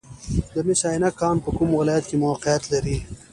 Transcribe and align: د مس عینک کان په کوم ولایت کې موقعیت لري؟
د 0.53 0.55
مس 0.67 0.81
عینک 0.89 1.13
کان 1.19 1.35
په 1.43 1.49
کوم 1.57 1.69
ولایت 1.75 2.05
کې 2.09 2.15
موقعیت 2.25 2.63
لري؟ 2.73 2.97